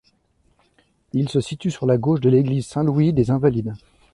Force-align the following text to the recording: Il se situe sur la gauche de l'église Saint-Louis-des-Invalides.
Il 1.13 1.29
se 1.29 1.39
situe 1.41 1.69
sur 1.69 1.85
la 1.85 1.99
gauche 1.99 2.21
de 2.21 2.29
l'église 2.31 2.65
Saint-Louis-des-Invalides. 2.65 3.75